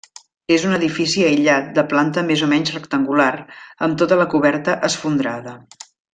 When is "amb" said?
3.89-4.01